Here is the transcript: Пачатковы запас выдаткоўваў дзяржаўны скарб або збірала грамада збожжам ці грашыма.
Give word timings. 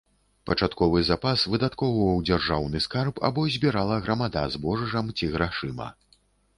Пачатковы 0.49 1.01
запас 1.09 1.43
выдаткоўваў 1.57 2.17
дзяржаўны 2.31 2.83
скарб 2.87 3.23
або 3.31 3.41
збірала 3.59 4.01
грамада 4.09 4.49
збожжам 4.59 5.17
ці 5.17 5.35
грашыма. 5.39 5.87